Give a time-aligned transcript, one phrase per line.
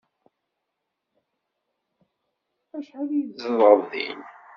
[2.77, 4.19] Acḥal ay tzedɣeḍ din?